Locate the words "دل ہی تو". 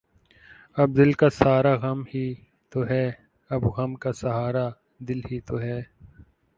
5.07-5.59